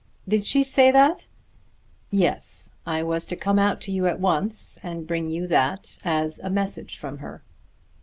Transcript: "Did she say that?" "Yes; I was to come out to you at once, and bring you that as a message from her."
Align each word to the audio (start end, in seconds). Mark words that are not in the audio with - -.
"Did 0.27 0.47
she 0.47 0.63
say 0.63 0.89
that?" 0.89 1.27
"Yes; 2.09 2.73
I 2.87 3.03
was 3.03 3.23
to 3.27 3.35
come 3.35 3.59
out 3.59 3.79
to 3.81 3.91
you 3.91 4.07
at 4.07 4.19
once, 4.19 4.79
and 4.81 5.05
bring 5.05 5.29
you 5.29 5.45
that 5.45 5.99
as 6.03 6.39
a 6.39 6.49
message 6.49 6.97
from 6.97 7.19
her." 7.19 7.43